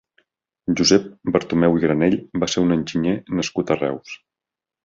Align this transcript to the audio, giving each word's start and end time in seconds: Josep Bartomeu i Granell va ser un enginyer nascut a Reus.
Josep 0.79 1.03
Bartomeu 1.35 1.77
i 1.81 1.85
Granell 1.85 2.17
va 2.45 2.51
ser 2.55 2.65
un 2.65 2.77
enginyer 2.79 3.15
nascut 3.41 3.75
a 3.77 3.81
Reus. 3.83 4.19